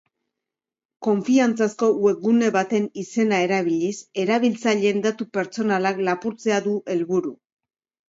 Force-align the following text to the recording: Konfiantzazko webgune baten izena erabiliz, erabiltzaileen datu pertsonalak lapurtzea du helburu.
Konfiantzazko 1.07 1.89
webgune 2.05 2.49
baten 2.57 2.89
izena 3.03 3.43
erabiliz, 3.51 3.93
erabiltzaileen 4.27 5.07
datu 5.07 5.31
pertsonalak 5.39 6.05
lapurtzea 6.11 6.63
du 6.71 6.79
helburu. 6.99 7.37